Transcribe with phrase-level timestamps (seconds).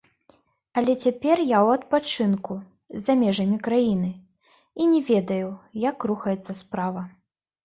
[0.81, 2.53] Але цяпер я ў адпачынку,
[3.09, 4.11] за межамі краіны,
[4.81, 5.49] і не ведаю,
[5.87, 7.07] як рухаецца справа.